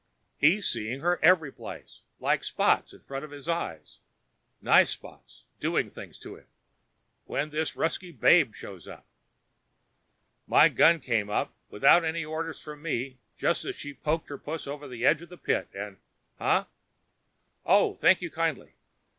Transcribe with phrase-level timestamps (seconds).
[0.39, 3.99] He's seeing her every place like spots in front of his eyes
[4.59, 6.47] nice spots doing things to him,
[7.25, 9.05] when this Ruskie babe shows up.
[10.47, 14.65] My gun came up without any orders from me just as she poked her puss
[14.65, 15.97] over the edge of the pit, and
[16.39, 16.65] huh?
[17.63, 18.73] Oh, thank you kindly.